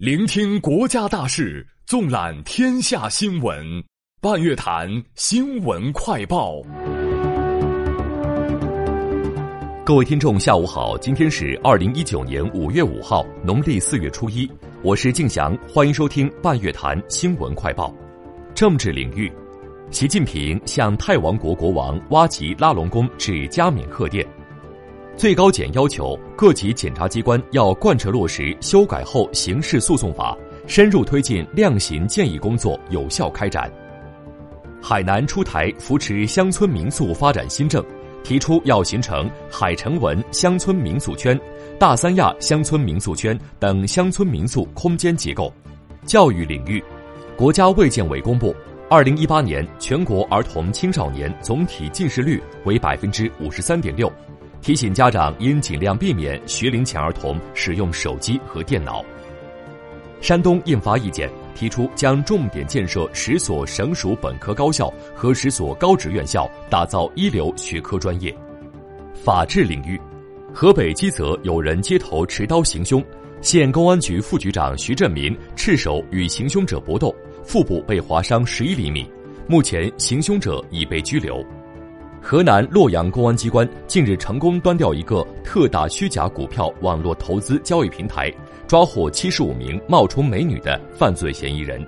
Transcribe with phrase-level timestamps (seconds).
[0.00, 3.84] 聆听国家大事，纵览天下新闻。
[4.18, 6.62] 半月谈新闻快报。
[9.84, 14.50] 各位听众，下午好，今天是二零一九年五月五号，农历四月初一，
[14.82, 17.94] 我是敬祥，欢迎收听半月谈新闻快报。
[18.54, 19.30] 政治领域，
[19.90, 24.26] 习近平向泰王国国王挖吉拉隆功致加冕贺电。
[25.16, 30.36] 最高检要求各级检察机关要贯彻落实修改后刑事诉讼法，
[30.66, 33.70] 深入推进量刑建议工作有效开展。
[34.80, 37.84] 海南出台扶持乡村民宿发展新政，
[38.24, 41.38] 提出要形成海城文乡村民宿圈、
[41.78, 45.52] 大三亚乡村民宿圈等乡村民宿空间结构。
[46.06, 46.82] 教育领域，
[47.36, 48.56] 国家卫健委公布，
[48.88, 54.10] 二零一八年全国儿童青少年总体近视率为百分之五十三点六。
[54.62, 59.04] 提醒家长应尽量避免学龄前儿童使用手机和电脑。
[60.20, 68.34] 山东印发意见，提出将重点建设十所省属本科高校和十所高职院校，打造一流学科专业。
[69.14, 69.98] 法治领域，
[70.52, 73.02] 河北基泽有人街头持刀行凶，
[73.40, 79.10] 县公安局副局长徐振民赤手与行凶者搏斗，腹部被划伤十一厘米，
[79.46, 81.42] 目前行凶者已被拘留。
[82.22, 88.32] 河南洛阳公安机关近日成功端掉一个特大虚假股票网络投资交易平台，
[88.68, 91.84] 抓获七十五名冒充美女的犯罪嫌疑人。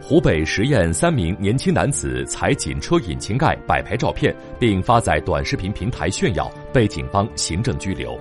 [0.00, 8.18] 湖北十堰三名年轻男子踩警车引擎盖摆拍照片，并发在短视频平台炫耀，被警方行政拘留。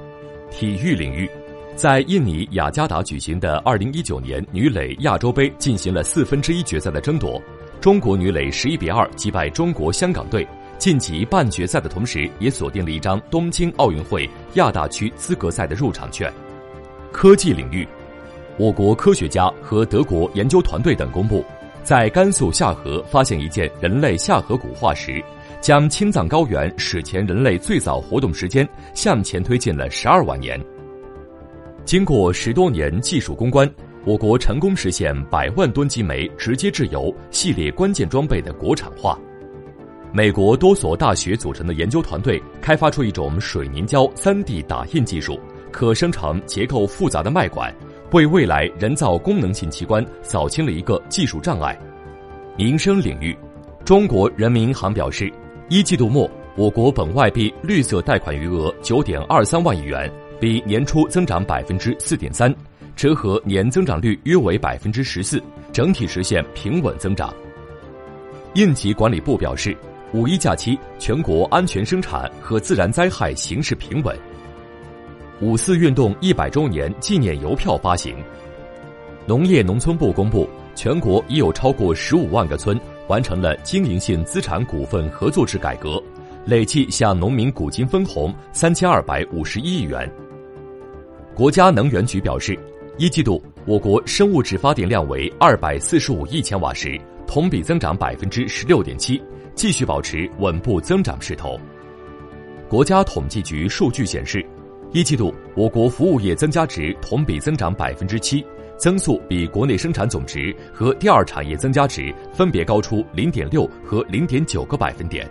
[0.52, 1.30] 体育领域，
[1.76, 7.42] 在印尼雅加达举行的二零一九年女垒亚洲杯进行了四分之一决赛的争夺，
[7.80, 10.46] 中国女垒十一比二击败中国香港队。
[10.78, 16.32] 晋级半决赛的同时，也锁定了一张东京奥运会亚大区资格赛的入场券。
[17.12, 17.88] 科技领域，
[18.58, 21.44] 我国科学家和德国研究团队等公布，
[21.82, 25.24] 在甘肃夏河发现一件人类下颌骨化石，
[25.62, 30.60] 将青藏高原史前人类最早活动时间向前推进了十二万年。
[31.86, 33.70] 经过十多年技术攻关，
[34.04, 39.18] 我国成功实现百万吨级煤直接制油系列关键装备的国产化。
[40.16, 45.38] 美国多所大学组成的研究团队开发出一种水凝胶 3D 打印技术，
[45.74, 47.76] 可生成结构复杂的脉管，
[48.14, 51.78] 为未来人造功能性器官扫清了一个技术障碍。
[52.56, 53.38] 民生领域，
[53.84, 55.30] 中国人民银行表示，
[55.68, 60.10] 一季度末我国本外币绿色贷款余额9.23万亿元，
[60.40, 62.56] 比年初增长4.3%，
[62.96, 65.42] 折合年增长率约为14%，
[65.74, 67.34] 整体实现平稳增长。
[68.54, 69.76] 应急管理部表示。
[70.16, 74.18] 五一假期，全国安全生产和自然灾害形势平稳。
[75.42, 78.16] 五四运动一百周年纪念邮票发行。
[79.26, 86.02] 农业农村部公布，全国已有超过十五万个村完成了经营性资产股份合作制改革，
[86.46, 90.10] 累计向农民股金分红三千二百五十一亿元。
[91.34, 92.58] 国家能源局表示，
[92.98, 96.98] 一季度我国生物质发电量为二百四十五亿千瓦时，
[97.28, 99.22] 同比增长百分之十六点七。
[99.56, 101.58] 继续保持稳步增长势头。
[102.68, 104.46] 国家统计局数据显示，
[104.92, 108.46] 一季度我国服务业增加值同比增长百分之七，
[108.78, 115.26] 增速比国内生产总值和第二产业增加值分别高出零点六和零点九个百分点。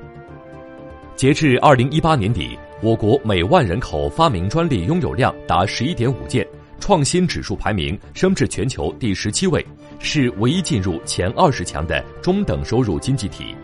[1.15, 6.49] 截至二零一八年底，我国每万人口发明专利拥有量达十一点五件，
[6.85, 9.67] 创新指数排名升至全球第十七位，
[10.01, 13.55] 是唯一进入前二十强的中等收入经济体。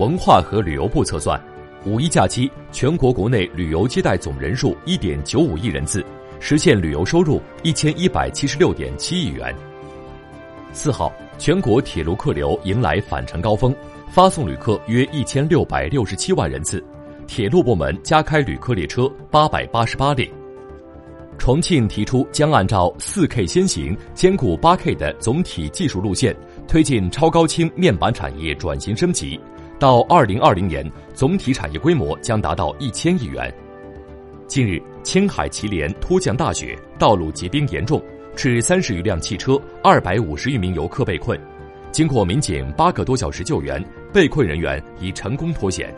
[0.00, 1.40] 文化和旅游部测算，
[1.84, 6.04] 五一假期全国国内旅游接待总人数一点九五亿人次，
[6.40, 9.54] 实现旅游收入一千一百七十六点七亿元。
[10.72, 13.72] 四号，全国铁路客流迎来返程高峰，
[14.10, 16.84] 发送旅客约一千六百六十七万人次，
[17.28, 20.28] 铁路部门加开旅客列车八百八十八列。
[21.46, 26.34] 重庆提出将按照四 K 先行、兼顾八 K 的总体技术路线，
[26.66, 29.38] 推进超高清面板产业转型升级。
[29.78, 30.84] 到二零二零年，
[31.14, 33.54] 总体产业规模将达到一千亿元。
[34.48, 38.02] 近日，青海祁连突降大雪，道路结冰严重，
[38.34, 41.40] 致三十余辆汽车、二百五十余名游客被困。
[41.92, 43.80] 经过民警八个多小时救援，
[44.12, 45.94] 被困人员已成功脱险。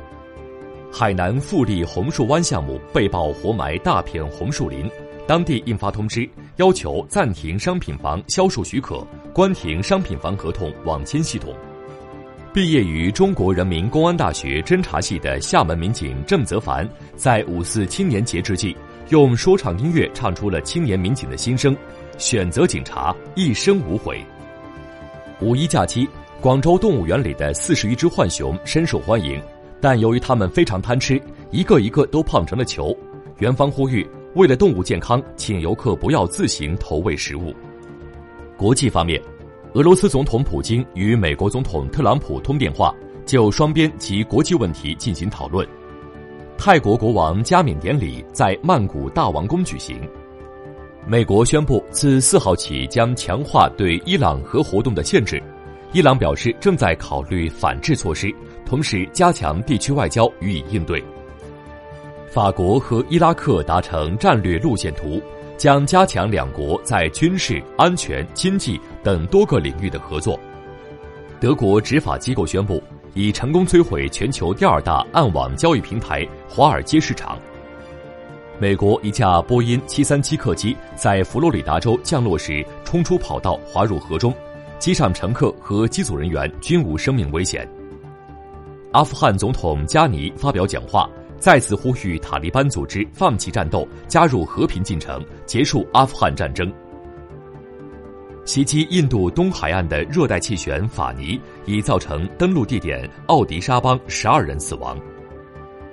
[0.92, 4.90] 海南富力红树湾项目被曝活埋大片红树林，
[5.28, 6.26] 当地印发通知，
[6.56, 11.54] 要求暂停商品房销售许可，关停商品房合同网签系统。
[12.50, 18.74] 毕业于中国人民公安大学侦查系的厦门民警郑泽凡，在五四青年节之际，
[19.10, 21.76] 用说唱音乐唱出了青年民警的心声。
[22.16, 24.24] 选择警察，一生无悔。
[25.42, 26.08] 五一假期，
[26.40, 29.38] 广州动物园里的四十余只浣熊深受欢迎，
[29.78, 31.20] 但由于它们非常贪吃，
[31.50, 32.96] 一个一个都胖成了球。
[33.40, 34.04] 园方呼吁，
[34.34, 37.54] 为了动物健康，请游客不要自行投喂食物。
[38.56, 39.20] 国际方面，
[39.74, 42.94] 俄罗斯总统普京与美国总统特朗普通电话，
[43.24, 45.66] 就双边及国际问题进行讨论。
[46.56, 50.00] 泰国国王加冕典礼在曼谷大王宫举行。
[51.06, 55.42] 美国宣布自四号起将强化对伊朗核活动的限制。
[55.92, 58.30] 伊朗表示正在考虑反制措施，
[58.66, 61.02] 同时加强地区外交予以应对。
[62.30, 65.20] 法国和伊拉克达成战略路线图。
[65.56, 70.38] 将加强两国在军事、安全、经济等多个领域的合作。
[71.40, 72.80] 德国执法机构宣布，
[73.12, 77.36] 已成功摧毁全球第二大暗网交易平台华尔街市场。
[78.60, 84.32] 美国一架波音737客机在佛罗里达州降落时冲出跑道，滑入河中，
[84.78, 87.68] 机上乘客和机组人员均无生命危险。
[88.92, 91.10] 阿富汗总统加尼发表讲话。
[91.38, 96.72] 再次呼吁塔利班组织放弃战斗，加入和平进程，结束阿富汗战争。
[98.44, 104.98] 袭击印度东海岸的热带气旋法尼已造成登陆地点奥迪沙邦十二人死亡。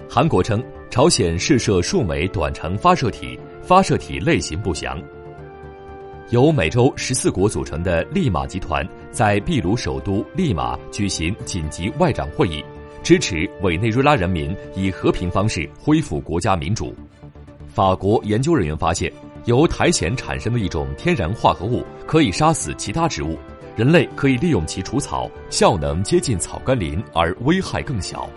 [0.10, 5.02] 韩国称朝鲜试射数枚短程发射体，发射体类型不详。
[6.30, 12.64] 由美洲十四国组成的利马集团在秘鲁首都利马举行紧急外长会议。
[13.06, 16.92] 支持委内瑞拉人民以和平方式恢复国家民主。
[17.68, 19.14] 法国研究人员发现，
[19.46, 23.38] 由苔藓产生的一种天然化合物可以杀死其他植物，
[23.76, 28.28] 人类可以利用其除草，效能接近草甘膦，而危害更小。